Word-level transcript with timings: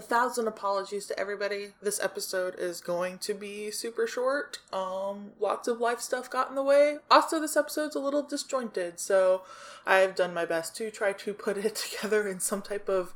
A 0.00 0.02
thousand 0.02 0.48
apologies 0.48 1.04
to 1.08 1.20
everybody. 1.20 1.74
This 1.82 2.00
episode 2.02 2.54
is 2.58 2.80
going 2.80 3.18
to 3.18 3.34
be 3.34 3.70
super 3.70 4.06
short. 4.06 4.58
Um, 4.72 5.32
lots 5.38 5.68
of 5.68 5.78
life 5.78 6.00
stuff 6.00 6.30
got 6.30 6.48
in 6.48 6.54
the 6.54 6.62
way. 6.62 6.96
Also, 7.10 7.38
this 7.38 7.54
episode's 7.54 7.94
a 7.94 8.00
little 8.00 8.22
disjointed, 8.22 8.98
so 8.98 9.42
I've 9.86 10.14
done 10.14 10.32
my 10.32 10.46
best 10.46 10.74
to 10.76 10.90
try 10.90 11.12
to 11.12 11.34
put 11.34 11.58
it 11.58 11.74
together 11.90 12.26
in 12.26 12.40
some 12.40 12.62
type 12.62 12.88
of 12.88 13.12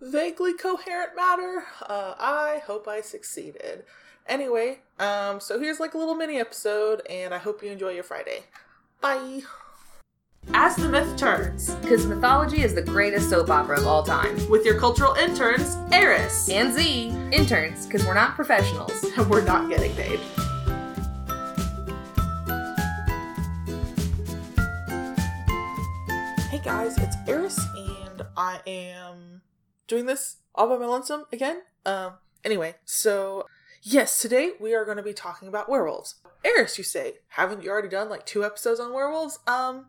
vaguely 0.00 0.54
coherent 0.54 1.16
matter. 1.16 1.64
Uh, 1.82 2.14
I 2.16 2.62
hope 2.64 2.86
I 2.86 3.00
succeeded. 3.00 3.82
Anyway, 4.28 4.82
um, 5.00 5.40
so 5.40 5.58
here's 5.58 5.80
like 5.80 5.94
a 5.94 5.98
little 5.98 6.14
mini 6.14 6.38
episode, 6.38 7.02
and 7.10 7.34
I 7.34 7.38
hope 7.38 7.60
you 7.60 7.72
enjoy 7.72 7.90
your 7.90 8.04
Friday. 8.04 8.44
Bye. 9.00 9.40
As 10.52 10.76
the 10.76 10.88
Myth 10.88 11.16
Turns, 11.16 11.74
because 11.76 12.06
mythology 12.06 12.62
is 12.62 12.74
the 12.74 12.82
greatest 12.82 13.30
soap 13.30 13.50
opera 13.50 13.78
of 13.78 13.86
all 13.86 14.02
time. 14.02 14.36
with 14.48 14.64
your 14.64 14.78
cultural 14.78 15.14
interns, 15.14 15.76
Eris. 15.92 16.48
And 16.48 16.72
Z, 16.72 17.08
interns, 17.32 17.86
because 17.86 18.06
we're 18.06 18.14
not 18.14 18.34
professionals. 18.36 18.92
And 19.16 19.30
we're 19.30 19.44
not 19.44 19.68
getting 19.70 19.94
paid. 19.94 20.18
Hey 26.50 26.60
guys, 26.64 26.98
it's 26.98 27.16
Eris, 27.28 27.58
and 27.76 28.22
I 28.36 28.60
am 28.66 29.42
doing 29.86 30.06
this 30.06 30.38
all 30.54 30.68
by 30.68 30.76
my 30.78 30.86
lonesome 30.86 31.24
again. 31.32 31.62
Um, 31.86 32.14
anyway, 32.44 32.74
so 32.84 33.46
yes, 33.82 34.20
today 34.20 34.52
we 34.60 34.74
are 34.74 34.84
going 34.84 34.96
to 34.96 35.02
be 35.02 35.12
talking 35.12 35.46
about 35.48 35.68
werewolves. 35.68 36.16
Eris, 36.44 36.76
you 36.76 36.84
say, 36.84 37.14
haven't 37.28 37.62
you 37.62 37.70
already 37.70 37.88
done 37.88 38.08
like 38.08 38.26
two 38.26 38.44
episodes 38.44 38.80
on 38.80 38.92
werewolves? 38.92 39.38
Um, 39.46 39.86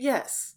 yes. 0.00 0.54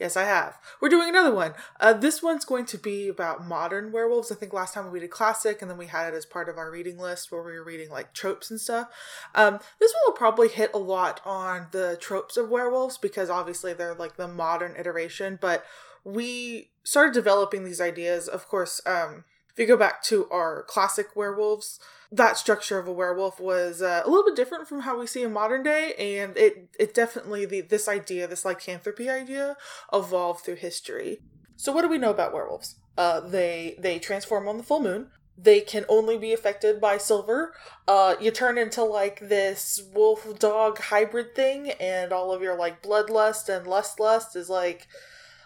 Yes, 0.00 0.16
I 0.16 0.22
have. 0.22 0.58
We're 0.80 0.88
doing 0.88 1.10
another 1.10 1.34
one. 1.34 1.52
Uh, 1.78 1.92
this 1.92 2.22
one's 2.22 2.46
going 2.46 2.64
to 2.64 2.78
be 2.78 3.08
about 3.08 3.46
modern 3.46 3.92
werewolves. 3.92 4.32
I 4.32 4.34
think 4.34 4.54
last 4.54 4.72
time 4.72 4.90
we 4.90 4.98
did 4.98 5.10
classic, 5.10 5.60
and 5.60 5.70
then 5.70 5.76
we 5.76 5.88
had 5.88 6.14
it 6.14 6.16
as 6.16 6.24
part 6.24 6.48
of 6.48 6.56
our 6.56 6.70
reading 6.70 6.96
list 6.96 7.30
where 7.30 7.42
we 7.42 7.52
were 7.52 7.62
reading 7.62 7.90
like 7.90 8.14
tropes 8.14 8.50
and 8.50 8.58
stuff. 8.58 8.88
Um, 9.34 9.58
this 9.78 9.92
one 9.92 10.00
will 10.06 10.16
probably 10.16 10.48
hit 10.48 10.70
a 10.72 10.78
lot 10.78 11.20
on 11.26 11.66
the 11.72 11.98
tropes 12.00 12.38
of 12.38 12.48
werewolves 12.48 12.96
because 12.96 13.28
obviously 13.28 13.74
they're 13.74 13.94
like 13.94 14.16
the 14.16 14.26
modern 14.26 14.74
iteration. 14.78 15.38
But 15.38 15.66
we 16.02 16.70
started 16.82 17.12
developing 17.12 17.64
these 17.64 17.80
ideas. 17.80 18.26
Of 18.26 18.48
course, 18.48 18.80
um, 18.86 19.24
you 19.60 19.66
go 19.66 19.76
back 19.76 20.02
to 20.04 20.28
our 20.30 20.64
classic 20.64 21.14
werewolves, 21.14 21.78
that 22.10 22.36
structure 22.36 22.78
of 22.78 22.88
a 22.88 22.92
werewolf 22.92 23.38
was 23.38 23.82
uh, 23.82 24.02
a 24.04 24.08
little 24.08 24.24
bit 24.24 24.36
different 24.36 24.66
from 24.66 24.80
how 24.80 24.98
we 24.98 25.06
see 25.06 25.22
in 25.22 25.32
modern 25.32 25.62
day, 25.62 25.94
and 25.98 26.36
it 26.36 26.68
it 26.78 26.94
definitely 26.94 27.46
the 27.46 27.60
this 27.60 27.86
idea, 27.86 28.26
this 28.26 28.44
lycanthropy 28.44 29.08
idea, 29.08 29.56
evolved 29.92 30.44
through 30.44 30.56
history. 30.56 31.20
So 31.56 31.72
what 31.72 31.82
do 31.82 31.88
we 31.88 31.98
know 31.98 32.10
about 32.10 32.32
werewolves? 32.32 32.76
Uh, 32.98 33.20
they 33.20 33.76
they 33.78 33.98
transform 33.98 34.48
on 34.48 34.56
the 34.56 34.64
full 34.64 34.82
moon. 34.82 35.10
They 35.38 35.60
can 35.60 35.86
only 35.88 36.18
be 36.18 36.32
affected 36.32 36.80
by 36.80 36.98
silver. 36.98 37.54
Uh, 37.88 38.14
you 38.20 38.30
turn 38.30 38.58
into 38.58 38.82
like 38.82 39.20
this 39.20 39.82
wolf 39.94 40.38
dog 40.38 40.78
hybrid 40.78 41.34
thing, 41.34 41.70
and 41.72 42.12
all 42.12 42.32
of 42.32 42.42
your 42.42 42.56
like 42.58 42.82
bloodlust 42.82 43.48
and 43.48 43.66
lust 43.66 44.00
lust 44.00 44.36
is 44.36 44.50
like 44.50 44.88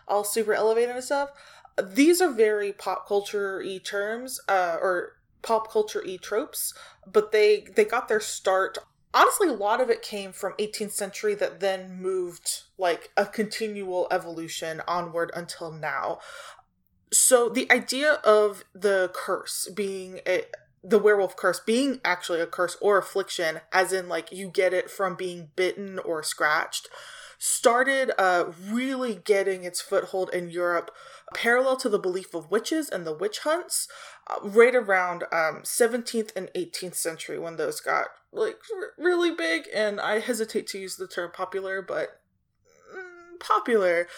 all 0.09 0.25
super 0.25 0.55
elevated 0.55 0.97
and 0.97 1.05
stuff. 1.05 1.31
These 1.83 2.21
are 2.21 2.31
very 2.31 2.73
pop 2.73 3.07
culture 3.09 3.63
y 3.65 3.81
terms, 3.83 4.41
uh, 4.49 4.77
or 4.81 5.17
pop 5.43 5.71
culture 5.71 6.03
y 6.05 6.19
tropes, 6.21 6.75
but 7.11 7.33
they 7.33 7.67
they 7.75 7.85
got 7.85 8.09
their 8.09 8.21
start. 8.21 8.79
Honestly, 9.13 9.49
a 9.49 9.53
lot 9.53 9.81
of 9.81 9.91
it 9.91 10.03
came 10.03 10.33
from 10.33 10.55
18th 10.59 10.93
century 10.93 11.35
that 11.37 11.61
then 11.61 12.01
moved 12.01 12.63
like 12.79 13.11
a 13.17 13.27
continual 13.27 14.09
evolution 14.11 14.83
onward 14.89 15.31
until 15.37 15.71
now. 15.71 16.19
So 17.13 17.49
the 17.49 17.71
idea 17.71 18.15
of 18.25 18.65
the 18.75 19.11
curse 19.15 19.69
being 19.73 20.21
a 20.27 20.45
the 20.83 20.99
werewolf 20.99 21.35
curse 21.37 21.61
being 21.61 22.01
actually 22.05 22.41
a 22.41 22.47
curse 22.47 22.77
or 22.81 22.99
affliction, 22.99 23.61
as 23.73 23.93
in 23.93 24.09
like 24.09 24.31
you 24.31 24.51
get 24.51 24.75
it 24.75 24.91
from 24.91 25.17
being 25.17 25.49
bitten 25.57 25.99
or 25.99 26.23
scratched, 26.23 26.89
started 27.39 28.13
uh, 28.19 28.53
really 28.71 29.15
getting 29.15 29.65
its 29.65 29.81
foothold 29.81 30.31
in 30.33 30.51
Europe, 30.51 30.91
parallel 31.33 31.77
to 31.79 31.89
the 31.89 31.99
belief 31.99 32.35
of 32.35 32.51
witches 32.51 32.89
and 32.89 33.07
the 33.07 33.15
witch 33.15 33.41
hunts, 33.41 33.89
uh, 34.27 34.37
right 34.43 34.75
around 34.75 35.25
um, 35.25 35.63
17th 35.63 36.31
and 36.37 36.51
18th 36.55 36.97
century 36.97 37.39
when 37.39 37.57
those 37.57 37.81
got 37.81 38.07
like 38.33 38.59
r- 38.75 38.93
really 38.99 39.35
big. 39.35 39.65
And 39.75 40.01
I 40.01 40.19
hesitate 40.21 40.67
to 40.69 40.79
use 40.79 40.97
the 40.97 41.09
term 41.09 41.31
popular, 41.33 41.81
but 41.83 42.21
mm, 42.95 43.41
popular. 43.41 44.09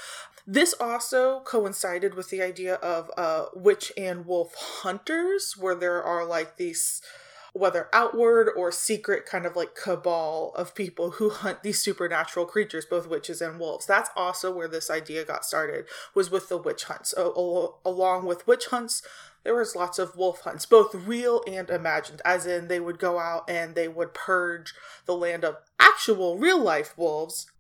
This 0.47 0.75
also 0.79 1.41
coincided 1.41 2.15
with 2.15 2.31
the 2.31 2.41
idea 2.41 2.75
of 2.77 3.11
uh, 3.17 3.47
witch 3.55 3.93
and 3.97 4.27
wolf 4.27 4.55
hunters, 4.55 5.57
where 5.59 5.75
there 5.75 6.03
are 6.03 6.25
like 6.25 6.57
these 6.57 7.03
whether 7.59 7.89
outward 7.93 8.51
or 8.57 8.71
secret 8.71 9.27
kind 9.27 9.47
of 9.47 9.57
like 9.57 9.75
cabal 9.75 10.53
of 10.55 10.75
people 10.75 11.13
who 11.13 11.31
hunt 11.31 11.63
these 11.63 11.81
supernatural 11.81 12.47
creatures 12.47 12.85
both 12.85 13.09
witches 13.09 13.41
and 13.41 13.59
wolves. 13.59 13.87
That's 13.87 14.11
also 14.17 14.55
where 14.55 14.69
this 14.69 14.91
idea 14.91 15.25
got 15.25 15.45
started 15.45 15.87
was 16.15 16.31
with 16.31 16.49
the 16.49 16.59
witch 16.59 16.85
hunts. 16.85 17.11
So, 17.11 17.79
along 17.85 18.27
with 18.27 18.47
witch 18.47 18.67
hunts 18.67 19.03
there 19.43 19.55
was 19.55 19.77
lots 19.77 20.01
of 20.01 20.17
wolf 20.17 20.41
hunts 20.41 20.67
both 20.67 20.93
real 20.93 21.41
and 21.47 21.71
imagined 21.71 22.21
as 22.25 22.47
in 22.47 22.67
they 22.67 22.81
would 22.81 22.99
go 22.99 23.21
out 23.21 23.49
and 23.49 23.75
they 23.75 23.87
would 23.87 24.13
purge 24.13 24.75
the 25.05 25.15
land 25.15 25.45
of 25.45 25.57
actual 25.79 26.37
real 26.37 26.59
life 26.59 26.97
wolves. 26.97 27.51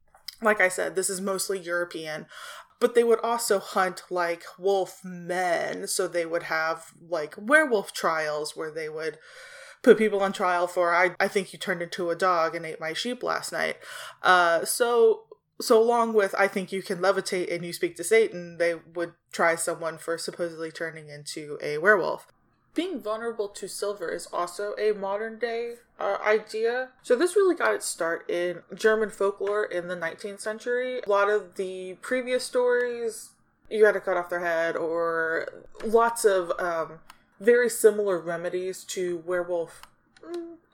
Like 0.43 0.61
i 0.61 0.69
said 0.69 0.95
this 0.95 1.09
is 1.09 1.21
mostly 1.21 1.59
european 1.59 2.27
but 2.79 2.95
they 2.95 3.05
would 3.05 3.21
also 3.21 3.59
hunt 3.59 4.03
like 4.11 4.45
wolf 4.59 5.01
men. 5.05 5.87
So 5.87 6.07
they 6.07 6.27
would 6.27 6.45
have 6.45 6.93
like 7.09 7.35
werewolf 7.39 7.93
trials 7.93 8.57
where 8.57 8.71
they 8.71 8.89
would 8.89 9.19
put 9.83 9.99
people 9.99 10.21
on 10.21 10.33
trial 10.33 10.67
for 10.67 10.95
I, 10.95 11.15
I 11.19 11.29
think 11.29 11.53
you 11.53 11.59
turned 11.59 11.83
into 11.83 12.11
a 12.11 12.17
dog 12.17 12.55
and 12.55 12.67
ate 12.67 12.81
my 12.81 12.93
sheep 12.93 13.23
last 13.23 13.53
night. 13.53 13.77
Uh, 14.23 14.65
so 14.65 15.23
so 15.61 15.81
along 15.83 16.13
with 16.13 16.35
I 16.39 16.49
think 16.49 16.73
you 16.73 16.83
can 16.83 16.99
levitate 16.99 17.53
and 17.55 17.65
you 17.65 17.73
speak 17.73 17.97
to 17.97 18.05
Satan, 18.05 18.59
they 18.59 18.75
would 18.95 19.13
try 19.33 19.55
someone 19.55 19.99
for 19.99 20.19
supposedly 20.19 20.71
turning 20.71 21.09
into 21.09 21.59
a 21.63 21.79
werewolf. 21.79 22.27
Being 22.75 23.01
vulnerable 23.01 23.49
to 23.49 23.69
silver 23.69 24.11
is 24.11 24.27
also 24.27 24.75
a 24.79 24.93
modern 24.93 25.39
day 25.39 25.77
uh, 25.99 26.19
idea. 26.25 26.91
So 27.03 27.17
this 27.17 27.35
really 27.35 27.55
got 27.55 27.75
its 27.75 27.87
start 27.87 28.29
in 28.31 28.63
German 28.75 29.09
folklore 29.09 29.65
in 29.65 29.89
the 29.89 29.97
19th 29.97 30.41
century. 30.41 31.01
A 31.07 31.09
lot 31.09 31.31
of 31.31 31.55
the 31.57 31.95
previous 32.03 32.45
stories, 32.45 33.31
you 33.71 33.87
had 33.87 33.93
to 33.93 34.01
cut 34.01 34.19
off 34.19 34.29
their 34.29 34.45
head, 34.45 34.77
or 34.77 35.65
lots 35.85 36.27
of 36.27 36.53
um, 36.59 36.99
very 37.41 37.69
similar 37.69 38.19
remedies 38.19 38.85
to 38.85 39.23
werewolf 39.27 39.83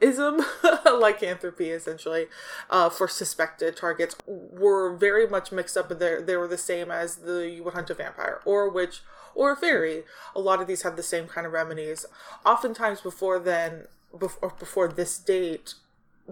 ism 0.00 0.41
lycanthropy 0.84 1.71
essentially 1.71 2.27
uh, 2.71 2.89
for 2.89 3.06
suspected 3.06 3.77
targets 3.77 4.17
were 4.27 4.97
very 4.97 5.28
much 5.28 5.53
mixed 5.53 5.77
up 5.77 5.89
there 5.99 6.21
they 6.21 6.37
were 6.37 6.49
the 6.49 6.59
same 6.59 6.91
as 6.91 7.17
the 7.17 7.49
you 7.49 7.62
would 7.62 7.75
hunt 7.75 7.91
a 7.91 7.95
vampire 7.95 8.41
or 8.45 8.62
a 8.62 8.71
witch 8.71 9.03
or 9.34 9.53
a 9.53 9.56
fairy. 9.56 10.05
A 10.34 10.41
lot 10.41 10.61
of 10.61 10.67
these 10.67 10.83
have 10.83 10.97
the 10.97 11.03
same 11.03 11.27
kind 11.27 11.47
of 11.47 11.53
remedies. 11.53 12.06
Oftentimes 12.45 13.01
before 13.01 13.39
then 13.39 13.87
before, 14.19 14.53
before 14.59 14.89
this 14.89 15.19
date 15.19 15.75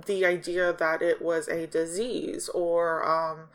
the 0.06 0.24
idea 0.24 0.72
that 0.72 1.02
it 1.02 1.20
was 1.20 1.48
a 1.48 1.66
disease 1.66 2.48
or 2.50 3.06
um, 3.06 3.48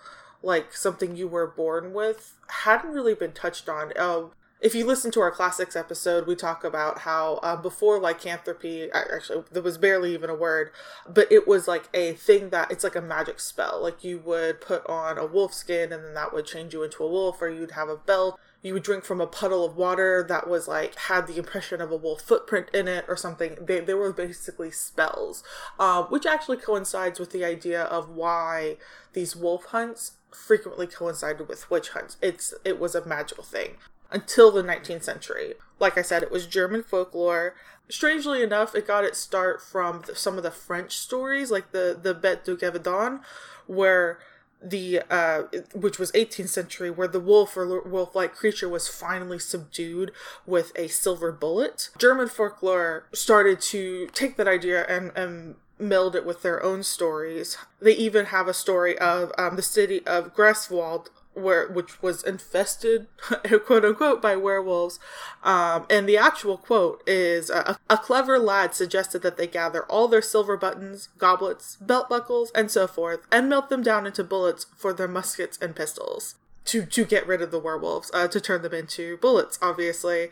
like 0.43 0.73
something 0.73 1.15
you 1.15 1.27
were 1.27 1.47
born 1.47 1.93
with 1.93 2.35
hadn't 2.47 2.91
really 2.91 3.15
been 3.15 3.31
touched 3.31 3.69
on. 3.69 3.93
Uh, 3.97 4.23
if 4.61 4.73
you 4.73 4.85
listen 4.85 5.11
to 5.11 5.19
our 5.19 5.31
classics 5.31 5.75
episode, 5.75 6.25
we 6.25 6.35
talk 6.35 6.63
about 6.63 6.99
how 6.99 7.35
uh, 7.43 7.55
before 7.57 7.99
lycanthropy, 7.99 8.89
actually, 8.91 9.43
there 9.51 9.61
was 9.61 9.77
barely 9.77 10.13
even 10.13 10.29
a 10.29 10.35
word, 10.35 10.71
but 11.07 11.29
it 11.31 11.47
was 11.47 11.67
like 11.67 11.89
a 11.93 12.13
thing 12.13 12.49
that 12.49 12.71
it's 12.71 12.83
like 12.83 12.95
a 12.95 13.01
magic 13.01 13.39
spell. 13.39 13.81
Like 13.83 14.03
you 14.03 14.19
would 14.19 14.61
put 14.61 14.85
on 14.87 15.17
a 15.17 15.25
wolf 15.25 15.53
skin 15.53 15.91
and 15.91 16.05
then 16.05 16.13
that 16.13 16.33
would 16.33 16.45
change 16.45 16.73
you 16.73 16.83
into 16.83 17.03
a 17.03 17.07
wolf, 17.07 17.41
or 17.41 17.49
you'd 17.49 17.71
have 17.71 17.89
a 17.89 17.97
belt. 17.97 18.39
You 18.61 18.73
would 18.73 18.83
drink 18.83 19.03
from 19.03 19.21
a 19.21 19.27
puddle 19.27 19.63
of 19.63 19.75
water 19.75 20.25
that 20.27 20.49
was 20.49 20.67
like 20.67 20.95
had 20.95 21.27
the 21.27 21.37
impression 21.37 21.81
of 21.81 21.91
a 21.91 21.97
wolf 21.97 22.21
footprint 22.21 22.69
in 22.73 22.87
it 22.87 23.05
or 23.07 23.17
something. 23.17 23.57
They, 23.61 23.81
they 23.81 23.93
were 23.93 24.13
basically 24.13 24.71
spells, 24.71 25.43
uh, 25.77 26.03
which 26.03 26.25
actually 26.25 26.57
coincides 26.57 27.19
with 27.19 27.31
the 27.31 27.43
idea 27.43 27.83
of 27.83 28.09
why 28.09 28.77
these 29.13 29.35
wolf 29.35 29.65
hunts 29.65 30.13
frequently 30.31 30.87
coincided 30.87 31.47
with 31.47 31.69
witch 31.69 31.89
hunts. 31.89 32.17
It's 32.21 32.53
it 32.63 32.79
was 32.79 32.95
a 32.95 33.05
magical 33.05 33.43
thing 33.43 33.75
until 34.11 34.51
the 34.51 34.63
19th 34.63 35.03
century. 35.03 35.53
Like 35.79 35.97
I 35.97 36.01
said, 36.01 36.23
it 36.23 36.31
was 36.31 36.45
German 36.45 36.83
folklore. 36.83 37.55
Strangely 37.89 38.41
enough, 38.41 38.73
it 38.73 38.87
got 38.87 39.03
its 39.03 39.19
start 39.19 39.61
from 39.61 40.03
some 40.13 40.37
of 40.37 40.43
the 40.43 40.51
French 40.51 40.97
stories, 40.97 41.51
like 41.51 41.71
the 41.71 41.97
the 42.01 42.15
Bête 42.15 42.43
du 42.43 42.57
Gévaudan, 42.57 43.21
where 43.67 44.19
the 44.61 45.01
uh, 45.09 45.43
which 45.73 45.99
was 45.99 46.11
18th 46.13 46.49
century, 46.49 46.89
where 46.89 47.07
the 47.07 47.19
wolf 47.19 47.55
or 47.55 47.81
wolf-like 47.87 48.33
creature 48.33 48.69
was 48.69 48.87
finally 48.87 49.37
subdued 49.37 50.11
with 50.45 50.71
a 50.75 50.87
silver 50.87 51.31
bullet. 51.31 51.89
German 51.99 52.27
folklore 52.27 53.05
started 53.13 53.61
to 53.61 54.07
take 54.13 54.37
that 54.37 54.47
idea 54.47 54.85
and 54.87 55.11
and 55.15 55.55
meld 55.77 56.15
it 56.15 56.25
with 56.25 56.41
their 56.41 56.63
own 56.63 56.83
stories. 56.83 57.57
They 57.81 57.93
even 57.93 58.27
have 58.27 58.47
a 58.47 58.53
story 58.53 58.97
of 58.97 59.31
um, 59.37 59.57
the 59.57 59.61
city 59.61 60.05
of 60.07 60.33
Greifswald 60.33 61.07
where 61.35 61.67
which 61.67 62.01
was 62.01 62.23
infested 62.23 63.07
quote 63.65 63.85
unquote 63.85 64.21
by 64.21 64.35
werewolves 64.35 64.99
um, 65.43 65.85
and 65.89 66.07
the 66.07 66.17
actual 66.17 66.57
quote 66.57 67.03
is 67.07 67.49
a, 67.49 67.77
a 67.89 67.97
clever 67.97 68.39
lad 68.39 68.73
suggested 68.73 69.21
that 69.21 69.37
they 69.37 69.47
gather 69.47 69.83
all 69.83 70.07
their 70.07 70.21
silver 70.21 70.57
buttons 70.57 71.09
goblets 71.17 71.75
belt 71.77 72.09
buckles 72.09 72.51
and 72.55 72.71
so 72.71 72.87
forth 72.87 73.19
and 73.31 73.49
melt 73.49 73.69
them 73.69 73.83
down 73.83 74.05
into 74.05 74.23
bullets 74.23 74.65
for 74.75 74.93
their 74.93 75.07
muskets 75.07 75.57
and 75.61 75.75
pistols 75.75 76.35
to 76.63 76.85
to 76.85 77.05
get 77.05 77.27
rid 77.27 77.41
of 77.41 77.51
the 77.51 77.59
werewolves 77.59 78.09
uh, 78.13 78.27
to 78.27 78.41
turn 78.41 78.61
them 78.61 78.73
into 78.73 79.17
bullets 79.17 79.59
obviously 79.61 80.29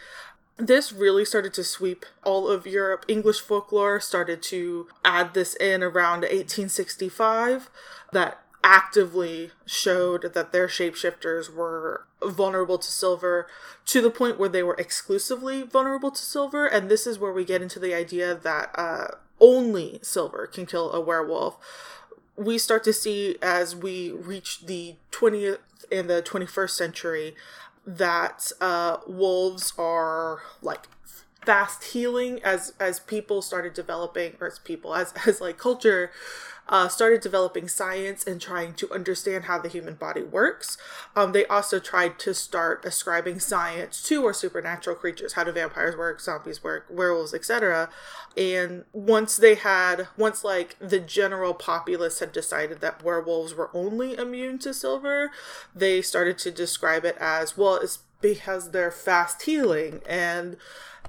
this 0.57 0.93
really 0.93 1.25
started 1.25 1.53
to 1.55 1.63
sweep 1.63 2.05
all 2.23 2.47
of 2.47 2.67
Europe. 2.67 3.05
English 3.07 3.41
folklore 3.41 3.99
started 3.99 4.43
to 4.43 4.87
add 5.03 5.33
this 5.33 5.55
in 5.55 5.81
around 5.81 6.21
1865 6.21 7.69
that 8.11 8.42
actively 8.63 9.51
showed 9.65 10.33
that 10.33 10.51
their 10.51 10.67
shapeshifters 10.67 11.53
were 11.53 12.05
vulnerable 12.23 12.77
to 12.77 12.91
silver 12.91 13.45
to 13.85 14.01
the 14.01 14.09
point 14.09 14.39
where 14.39 14.49
they 14.49 14.63
were 14.63 14.75
exclusively 14.75 15.63
vulnerable 15.63 16.11
to 16.11 16.21
silver. 16.21 16.65
And 16.65 16.89
this 16.89 17.05
is 17.05 17.19
where 17.19 17.33
we 17.33 17.43
get 17.43 17.61
into 17.61 17.79
the 17.79 17.93
idea 17.93 18.33
that 18.33 18.71
uh, 18.75 19.07
only 19.39 19.99
silver 20.01 20.47
can 20.47 20.65
kill 20.65 20.91
a 20.93 21.01
werewolf. 21.01 21.57
We 22.35 22.57
start 22.57 22.83
to 22.85 22.93
see 22.93 23.37
as 23.41 23.75
we 23.75 24.11
reach 24.11 24.65
the 24.65 24.95
20th 25.11 25.59
and 25.91 26.09
the 26.09 26.23
21st 26.23 26.71
century 26.71 27.35
that 27.85 28.51
uh, 28.61 28.97
wolves 29.05 29.73
are 29.77 30.41
like 30.61 30.87
fast 31.45 31.83
healing 31.83 32.41
as 32.41 32.73
as 32.79 33.01
people 33.01 33.41
started 33.41 33.73
developing 33.73 34.33
or 34.39 34.47
as 34.47 34.59
people 34.59 34.95
as 34.95 35.13
as 35.27 35.41
like 35.41 35.57
culture 35.57 36.09
uh, 36.69 36.87
started 36.87 37.21
developing 37.21 37.67
science 37.67 38.25
and 38.25 38.39
trying 38.39 38.73
to 38.75 38.91
understand 38.91 39.45
how 39.45 39.59
the 39.59 39.69
human 39.69 39.95
body 39.95 40.23
works. 40.23 40.77
Um, 41.15 41.31
they 41.31 41.45
also 41.45 41.79
tried 41.79 42.19
to 42.19 42.33
start 42.33 42.85
ascribing 42.85 43.39
science 43.39 44.01
to 44.03 44.25
our 44.25 44.33
supernatural 44.33 44.95
creatures. 44.95 45.33
How 45.33 45.43
do 45.43 45.51
vampires 45.51 45.97
work? 45.97 46.21
Zombies 46.21 46.63
work? 46.63 46.85
Werewolves, 46.89 47.33
etc. 47.33 47.89
And 48.37 48.85
once 48.93 49.37
they 49.37 49.55
had, 49.55 50.07
once 50.17 50.43
like 50.43 50.77
the 50.79 50.99
general 50.99 51.53
populace 51.53 52.19
had 52.19 52.31
decided 52.31 52.81
that 52.81 53.03
werewolves 53.03 53.53
were 53.53 53.69
only 53.73 54.17
immune 54.17 54.59
to 54.59 54.73
silver, 54.73 55.31
they 55.75 56.01
started 56.01 56.37
to 56.39 56.51
describe 56.51 57.05
it 57.05 57.17
as 57.19 57.57
well. 57.57 57.75
It's 57.75 57.99
because 58.23 58.71
they're 58.71 58.89
fast 58.89 59.43
healing 59.43 60.01
and 60.07 60.57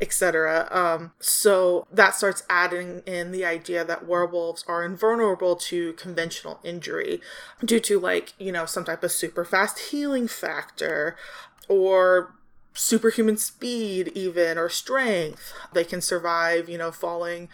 etc. 0.00 0.68
Um, 0.70 1.12
so 1.20 1.86
that 1.90 2.14
starts 2.16 2.42
adding 2.50 3.02
in 3.06 3.30
the 3.30 3.44
idea 3.44 3.84
that 3.84 4.06
werewolves 4.06 4.64
are 4.66 4.84
invulnerable 4.84 5.56
to 5.56 5.92
conventional 5.94 6.58
injury 6.64 7.20
due 7.64 7.80
to, 7.80 8.00
like, 8.00 8.34
you 8.38 8.50
know, 8.52 8.66
some 8.66 8.84
type 8.84 9.04
of 9.04 9.12
super 9.12 9.44
fast 9.44 9.78
healing 9.90 10.26
factor 10.26 11.16
or 11.68 12.34
superhuman 12.74 13.36
speed, 13.36 14.10
even, 14.16 14.58
or 14.58 14.68
strength. 14.68 15.52
They 15.72 15.84
can 15.84 16.00
survive, 16.00 16.68
you 16.68 16.76
know, 16.76 16.90
falling 16.90 17.48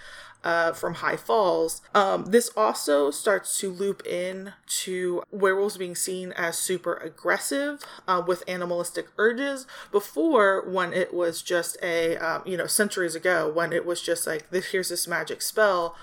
uh, 0.45 0.73
from 0.73 0.95
high 0.95 1.17
falls. 1.17 1.83
Um, 1.95 2.27
this 2.27 2.51
also 2.57 3.11
starts 3.11 3.59
to 3.59 3.71
loop 3.71 4.07
in 4.07 4.53
to 4.83 5.23
werewolves 5.31 5.77
being 5.77 5.95
seen 5.95 6.33
as 6.33 6.59
super 6.59 6.95
aggressive 6.95 7.83
uh, 8.09 8.23
with 8.27 8.45
animalistic 8.49 9.09
urges. 9.19 9.67
Before, 9.93 10.69
when 10.69 10.93
it 10.93 11.13
was 11.13 11.43
just 11.43 11.77
a, 11.83 12.17
um, 12.17 12.43
you 12.47 12.57
know, 12.57 12.67
centuries 12.67 13.15
ago, 13.15 13.51
when 13.53 13.73
it 13.73 13.85
was 13.85 14.01
just 14.01 14.27
like, 14.27 14.51
this, 14.51 14.67
here's 14.67 14.89
this 14.89 15.07
magic 15.07 15.43
spell, 15.43 15.97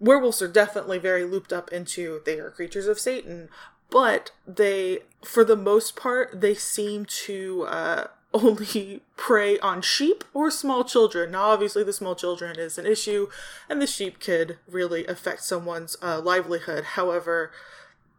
werewolves 0.00 0.42
are 0.42 0.48
definitely 0.48 0.98
very 0.98 1.24
looped 1.24 1.52
up 1.52 1.70
into 1.70 2.20
they 2.24 2.38
are 2.38 2.50
creatures 2.50 2.86
of 2.86 2.98
Satan, 2.98 3.48
but 3.90 4.30
they, 4.46 5.00
for 5.22 5.44
the 5.44 5.56
most 5.56 5.96
part, 5.96 6.40
they 6.40 6.54
seem 6.54 7.04
to. 7.04 7.66
Uh, 7.68 8.06
only 8.34 9.02
prey 9.16 9.58
on 9.58 9.82
sheep 9.82 10.24
or 10.34 10.50
small 10.50 10.84
children. 10.84 11.32
Now, 11.32 11.50
obviously, 11.50 11.84
the 11.84 11.92
small 11.92 12.14
children 12.14 12.58
is 12.58 12.78
an 12.78 12.86
issue, 12.86 13.28
and 13.68 13.80
the 13.80 13.86
sheep 13.86 14.20
could 14.20 14.58
really 14.68 15.06
affect 15.06 15.42
someone's 15.42 15.96
uh, 16.02 16.20
livelihood. 16.20 16.84
However, 16.84 17.50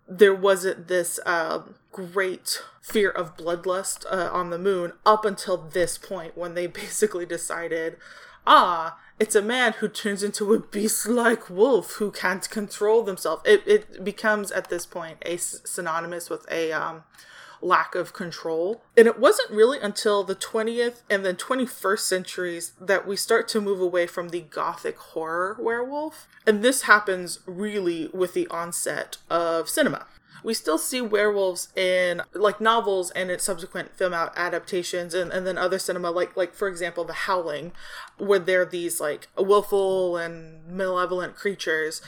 there 0.07 0.35
wasn't 0.35 0.87
this 0.87 1.19
um, 1.25 1.75
great 1.91 2.61
fear 2.81 3.09
of 3.09 3.37
bloodlust 3.37 4.05
uh, 4.11 4.29
on 4.31 4.49
the 4.49 4.57
moon 4.57 4.93
up 5.05 5.25
until 5.25 5.57
this 5.57 5.97
point 5.97 6.37
when 6.37 6.53
they 6.53 6.67
basically 6.81 7.25
decided, 7.25 7.97
ah, 8.45 8.97
it's 9.19 9.35
a 9.35 9.41
man 9.41 9.73
who 9.73 9.87
turns 9.87 10.23
into 10.23 10.53
a 10.53 10.59
beast 10.59 11.07
like 11.07 11.49
wolf 11.49 11.93
who 11.93 12.11
can't 12.11 12.49
control 12.49 13.03
themselves. 13.03 13.41
It, 13.45 13.63
it 13.65 14.03
becomes 14.03 14.51
at 14.51 14.69
this 14.69 14.85
point 14.85 15.17
a 15.25 15.37
synonymous 15.37 16.29
with 16.29 16.45
a 16.51 16.71
um, 16.71 17.03
lack 17.63 17.95
of 17.95 18.13
control. 18.13 18.83
And 18.97 19.07
it 19.07 19.19
wasn't 19.19 19.51
really 19.51 19.79
until 19.79 20.23
the 20.23 20.35
20th 20.35 21.01
and 21.09 21.25
then 21.25 21.35
21st 21.35 21.99
centuries 21.99 22.73
that 22.79 23.07
we 23.07 23.15
start 23.15 23.47
to 23.49 23.61
move 23.61 23.81
away 23.81 24.07
from 24.07 24.29
the 24.29 24.41
gothic 24.41 24.97
horror 24.97 25.57
werewolf. 25.59 26.27
And 26.45 26.63
this 26.63 26.83
happens 26.83 27.39
really 27.45 28.09
with 28.13 28.33
the 28.33 28.47
onset 28.47 29.17
of 29.29 29.69
cinema 29.69 30.05
we 30.43 30.53
still 30.53 30.77
see 30.77 31.01
werewolves 31.01 31.69
in 31.75 32.21
like 32.33 32.59
novels 32.59 33.11
and 33.11 33.31
its 33.31 33.43
subsequent 33.43 33.95
film 33.95 34.13
out 34.13 34.33
adaptations 34.35 35.13
and, 35.13 35.31
and 35.31 35.47
then 35.47 35.57
other 35.57 35.79
cinema 35.79 36.11
like 36.11 36.35
like 36.35 36.53
for 36.53 36.67
example 36.67 37.03
the 37.05 37.13
howling 37.13 37.71
where 38.17 38.39
they're 38.39 38.65
these 38.65 38.99
like 38.99 39.27
willful 39.37 40.17
and 40.17 40.65
malevolent 40.67 41.35
creatures 41.35 42.01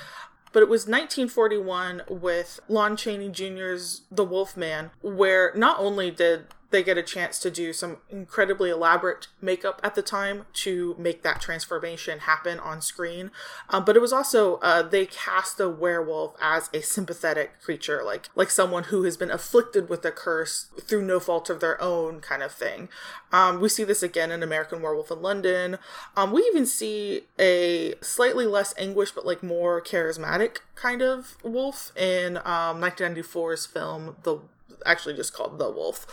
but 0.55 0.63
it 0.63 0.69
was 0.69 0.83
1941 0.83 2.03
with 2.07 2.61
Lon 2.69 2.95
Chaney 2.95 3.27
Jr.'s 3.27 4.03
The 4.09 4.23
Wolf 4.23 4.55
Man, 4.55 4.89
where 5.01 5.51
not 5.53 5.79
only 5.79 6.11
did 6.11 6.45
they 6.75 6.83
get 6.83 6.97
a 6.97 7.03
chance 7.03 7.39
to 7.39 7.49
do 7.49 7.71
some 7.71 7.99
incredibly 8.09 8.69
elaborate 8.69 9.29
makeup 9.39 9.79
at 9.81 9.95
the 9.95 10.01
time 10.01 10.45
to 10.51 10.93
make 10.99 11.23
that 11.23 11.39
transformation 11.39 12.19
happen 12.19 12.59
on 12.59 12.81
screen. 12.81 13.31
Um, 13.69 13.85
but 13.85 13.95
it 13.95 14.01
was 14.01 14.11
also 14.11 14.57
uh, 14.57 14.81
they 14.81 15.05
cast 15.05 15.57
the 15.57 15.69
werewolf 15.69 16.35
as 16.41 16.69
a 16.73 16.81
sympathetic 16.81 17.61
creature, 17.61 18.01
like 18.03 18.27
like 18.35 18.49
someone 18.49 18.83
who 18.85 19.03
has 19.03 19.15
been 19.15 19.31
afflicted 19.31 19.87
with 19.87 20.03
a 20.03 20.11
curse 20.11 20.65
through 20.81 21.03
no 21.03 21.21
fault 21.21 21.49
of 21.49 21.61
their 21.61 21.81
own, 21.81 22.19
kind 22.19 22.43
of 22.43 22.51
thing. 22.51 22.89
Um, 23.31 23.61
we 23.61 23.69
see 23.69 23.85
this 23.85 24.03
again 24.03 24.29
in 24.29 24.43
American 24.43 24.81
Werewolf 24.81 25.09
in 25.11 25.21
London. 25.21 25.77
Um, 26.17 26.33
we 26.33 26.41
even 26.41 26.65
see 26.65 27.21
a 27.39 27.93
slightly 28.01 28.45
less 28.45 28.73
anguished 28.77 29.15
but 29.15 29.25
like 29.25 29.41
more 29.41 29.81
charismatic 29.81 30.57
kind 30.75 31.01
of 31.01 31.37
wolf 31.41 31.93
in 31.97 32.33
1994's 32.35 33.65
um, 33.65 33.71
film 33.71 34.15
The 34.23 34.41
actually 34.85 35.15
just 35.15 35.33
called 35.33 35.59
The 35.59 35.69
Wolf. 35.69 36.05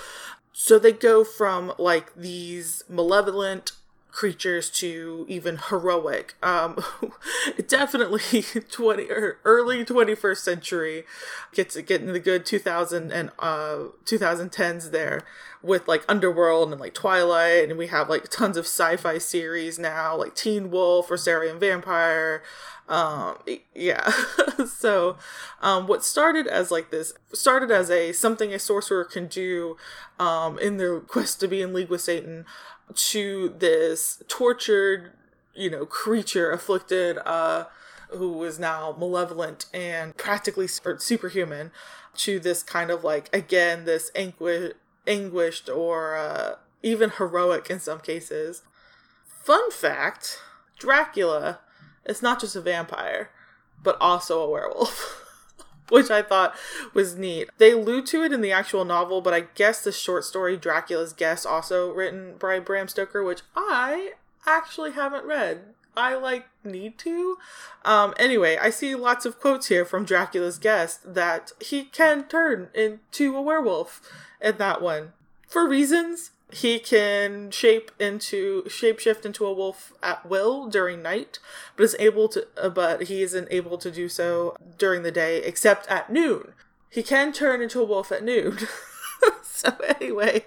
So 0.53 0.79
they 0.79 0.93
go 0.93 1.25
from 1.25 1.73
like 1.79 2.15
these 2.15 2.85
malevolent 2.89 3.73
creatures 4.13 4.69
to 4.69 5.25
even 5.29 5.59
heroic. 5.71 6.35
Um, 6.43 6.79
definitely 7.67 8.43
20 8.71 9.11
or 9.11 9.39
early 9.45 9.85
21st 9.85 10.37
century 10.37 11.05
gets 11.53 11.77
getting 11.81 12.13
the 12.13 12.21
good 12.21 12.45
2000 12.47 13.11
and 13.11 13.31
uh 13.39 13.87
2010s 14.05 14.91
there 14.91 15.23
with 15.63 15.89
like 15.89 16.05
Underworld 16.09 16.71
and 16.71 16.81
like 16.81 16.93
Twilight 16.93 17.69
and 17.69 17.79
we 17.79 17.87
have 17.87 18.11
like 18.11 18.29
tons 18.29 18.57
of 18.57 18.67
sci-fi 18.67 19.17
series 19.19 19.79
now 19.79 20.15
like 20.17 20.35
Teen 20.35 20.71
Wolf 20.71 21.11
or 21.11 21.17
Sarian 21.17 21.59
Vampire 21.59 22.43
um 22.93 23.39
yeah. 23.75 24.13
So 24.67 25.17
um 25.61 25.87
what 25.87 26.05
started 26.05 26.47
as 26.47 26.71
like 26.71 26.91
this 26.91 27.15
started 27.33 27.71
as 27.71 27.91
a 27.91 28.13
something 28.13 28.53
a 28.53 28.59
sorcerer 28.59 29.05
can 29.05 29.27
do 29.27 29.77
um 30.19 30.59
in 30.59 30.77
their 30.77 31.01
quest 31.01 31.41
to 31.41 31.49
be 31.49 31.63
in 31.63 31.73
league 31.73 31.89
with 31.89 32.03
satan 32.03 32.45
to 32.95 33.55
this 33.59 34.23
tortured 34.29 35.13
you 35.55 35.71
know 35.71 35.87
creature 35.87 36.51
afflicted 36.51 37.19
uh 37.25 37.65
who 38.11 38.43
is 38.45 38.59
now 38.59 38.95
malevolent 38.99 39.67
and 39.73 40.17
practically 40.17 40.69
superhuman 40.69 41.73
to 42.15 42.39
this 42.39 42.63
kind 42.63 42.91
of 42.91 43.03
like 43.03 43.35
again 43.35 43.85
this 43.85 44.11
anguish 44.15 44.73
anguished 45.07 45.69
or 45.69 46.17
uh, 46.17 46.55
even 46.83 47.11
heroic 47.11 47.71
in 47.71 47.81
some 47.81 48.01
cases. 48.01 48.63
Fun 49.25 49.71
fact 49.71 50.39
dracula 50.79 51.61
it's 52.05 52.23
not 52.23 52.41
just 52.41 52.57
a 52.57 52.61
vampire, 52.61 53.31
but 53.83 53.97
also 54.01 54.41
a 54.41 54.51
werewolf. 54.51 55.19
which 55.93 56.11
I 56.11 56.23
thought 56.23 56.57
was 56.95 57.17
neat. 57.17 57.51
They 57.59 57.73
allude 57.73 58.07
to 58.07 58.23
it 58.23 58.33
in 58.33 58.41
the 58.41 58.51
actual 58.51 58.87
novel, 58.87 59.21
but 59.21 59.35
I 59.35 59.41
guess 59.55 59.85
the 59.85 59.93
short 59.93 60.25
story 60.25 60.57
Dracula's 60.57 61.13
Guest 61.13 61.45
also 61.45 61.93
written 61.93 62.37
by 62.39 62.59
Bram 62.61 62.89
Stoker, 62.89 63.23
which 63.23 63.43
I 63.55 64.13
actually 64.47 64.93
haven't 64.93 65.27
read. 65.27 65.75
I 65.95 66.15
like 66.15 66.47
need 66.65 66.97
to. 66.99 67.37
Um 67.85 68.15
anyway, 68.19 68.57
I 68.61 68.71
see 68.71 68.95
lots 68.95 69.27
of 69.27 69.39
quotes 69.39 69.69
here 69.69 69.85
from 69.85 70.07
Dracula's 70.07 70.59
Guest 70.59 71.15
that 71.15 71.53
he 71.61 71.85
can 71.85 72.25
turn 72.25 72.71
into 72.75 73.37
a 73.37 73.43
werewolf 73.43 74.01
in 74.41 74.57
that 74.57 74.81
one. 74.81 75.13
For 75.47 75.69
reasons 75.69 76.31
he 76.53 76.79
can 76.79 77.51
shape 77.51 77.91
into 77.99 78.63
shapeshift 78.65 79.25
into 79.25 79.47
a 79.47 79.53
wolf 79.53 79.93
at 80.03 80.29
will 80.29 80.69
during 80.69 81.03
night, 81.03 81.39
but 81.77 81.85
is 81.85 81.97
able 81.99 82.29
to 82.29 82.47
uh, 82.61 82.69
but 82.69 83.05
he 83.05 83.23
isn't 83.23 83.49
able 83.51 83.79
to 83.79 83.91
do 83.91 84.09
so 84.09 84.55
during 84.79 85.03
the 85.03 85.11
day 85.11 85.39
except 85.39 85.87
at 85.89 86.13
noon. 86.13 86.53
He 86.91 87.03
can 87.03 87.33
turn 87.33 87.63
into 87.63 87.81
a 87.81 87.87
wolf 87.87 88.13
at 88.13 88.23
noon. 88.23 88.59
so 89.43 89.75
anyway, 89.99 90.45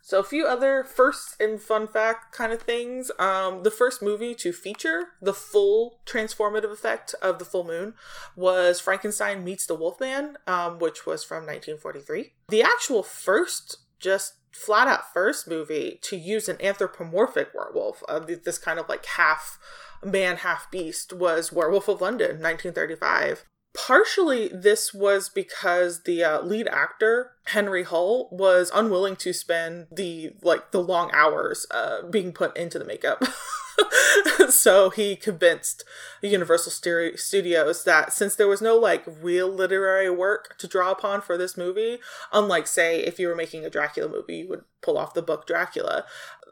so 0.00 0.18
a 0.18 0.24
few 0.24 0.46
other 0.46 0.84
first 0.84 1.40
and 1.40 1.60
fun 1.60 1.88
fact 1.88 2.34
kind 2.34 2.52
of 2.52 2.62
things. 2.62 3.10
Um, 3.18 3.62
the 3.64 3.70
first 3.70 4.02
movie 4.02 4.34
to 4.36 4.52
feature 4.52 5.08
the 5.20 5.34
full 5.34 6.00
transformative 6.06 6.72
effect 6.72 7.14
of 7.20 7.38
the 7.38 7.44
full 7.44 7.64
moon 7.64 7.94
was 8.36 8.80
Frankenstein 8.80 9.44
meets 9.44 9.66
the 9.66 9.74
Wolfman, 9.74 10.36
um, 10.46 10.78
which 10.78 11.04
was 11.04 11.24
from 11.24 11.46
1943. 11.46 12.32
The 12.48 12.62
actual 12.62 13.02
first, 13.02 13.78
just 14.04 14.34
flat 14.52 14.86
out 14.86 15.12
first 15.12 15.48
movie 15.48 15.98
to 16.02 16.16
use 16.16 16.48
an 16.48 16.60
anthropomorphic 16.62 17.48
werewolf, 17.54 18.04
uh, 18.08 18.20
this 18.20 18.58
kind 18.58 18.78
of 18.78 18.88
like 18.88 19.04
half 19.06 19.58
man, 20.04 20.36
half 20.36 20.70
beast, 20.70 21.12
was 21.12 21.50
Werewolf 21.50 21.88
of 21.88 22.00
London, 22.00 22.40
1935 22.40 23.44
partially 23.74 24.48
this 24.48 24.94
was 24.94 25.28
because 25.28 26.04
the 26.04 26.22
uh, 26.22 26.40
lead 26.42 26.68
actor 26.68 27.32
henry 27.46 27.82
hull 27.82 28.28
was 28.30 28.70
unwilling 28.72 29.16
to 29.16 29.32
spend 29.32 29.88
the 29.90 30.30
like 30.42 30.70
the 30.70 30.80
long 30.80 31.10
hours 31.12 31.66
uh, 31.72 32.00
being 32.08 32.32
put 32.32 32.56
into 32.56 32.78
the 32.78 32.84
makeup 32.84 33.22
so 34.48 34.90
he 34.90 35.16
convinced 35.16 35.84
universal 36.22 36.72
studios 36.72 37.84
that 37.84 38.12
since 38.12 38.34
there 38.34 38.48
was 38.48 38.62
no 38.62 38.76
like 38.76 39.04
real 39.20 39.48
literary 39.48 40.10
work 40.10 40.56
to 40.58 40.66
draw 40.66 40.90
upon 40.90 41.20
for 41.20 41.36
this 41.36 41.56
movie 41.56 41.98
unlike 42.32 42.66
say 42.66 43.00
if 43.00 43.18
you 43.18 43.28
were 43.28 43.34
making 43.34 43.64
a 43.64 43.70
dracula 43.70 44.08
movie 44.08 44.36
you 44.36 44.48
would 44.48 44.64
pull 44.80 44.98
off 44.98 45.14
the 45.14 45.22
book 45.22 45.46
dracula 45.46 46.04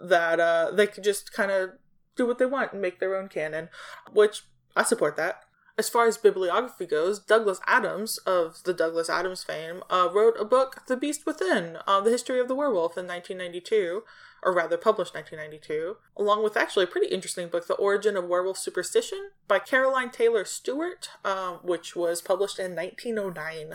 that 0.03 0.41
uh, 0.41 0.71
they 0.73 0.87
could 0.87 1.05
just 1.05 1.33
kind 1.33 1.51
of 1.51 1.71
do 2.17 2.27
what 2.27 2.39
they 2.39 2.47
want 2.47 2.73
and 2.73 2.83
make 2.83 2.99
their 2.99 3.17
own 3.17 3.29
canon 3.29 3.69
which 4.13 4.43
i 4.77 4.83
support 4.83 5.17
that 5.17 5.43
as 5.79 5.89
far 5.89 6.07
as 6.07 6.19
bibliography 6.19 6.87
goes, 6.87 7.19
Douglas 7.19 7.61
Adams 7.67 8.19
of 8.19 8.63
the 8.65 8.75
Douglas 8.75 9.09
Adams 9.09 9.43
fame 9.43 9.83
uh, 9.91 10.09
wrote 10.13 10.35
a 10.39 10.45
book, 10.45 10.83
The 10.87 10.97
Beast 10.97 11.25
Within, 11.27 11.79
uh, 11.87 12.01
The 12.01 12.11
History 12.11 12.41
of 12.41 12.49
the 12.49 12.55
Werewolf 12.55 12.99
in 12.99 13.07
1992, 13.07 14.03
or 14.43 14.55
rather 14.55 14.77
published 14.77 15.15
1992, 15.15 15.97
along 16.17 16.43
with 16.43 16.57
actually 16.57 16.85
a 16.85 16.89
pretty 16.89 17.07
interesting 17.09 17.49
book, 17.49 17.67
The 17.67 17.75
Origin 17.75 18.17
of 18.17 18.29
Werewolf 18.29 18.59
Superstition 18.59 19.31
by 19.49 19.59
Caroline 19.59 20.11
Taylor 20.11 20.45
Stewart, 20.45 21.11
uh, 21.25 21.55
which 21.63 21.97
was 21.97 22.21
published 22.21 22.59
in 22.59 22.75
1909. 22.75 23.73